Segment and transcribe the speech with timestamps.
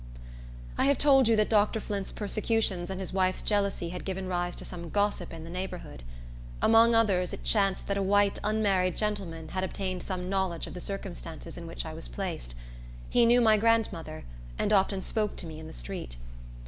[0.79, 1.79] I have told you that Dr.
[1.79, 6.01] Flint's persecutions and his wife's jealousy had given rise to some gossip in the neighborhood.
[6.59, 10.81] Among others, it chanced that a white unmarried gentleman had obtained some knowledge of the
[10.81, 12.55] circumstances in which I was placed.
[13.11, 14.23] He knew my grandmother,
[14.57, 16.17] and often spoke to me in the street.